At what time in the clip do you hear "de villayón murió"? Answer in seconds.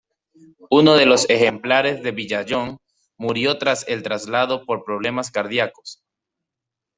2.01-3.59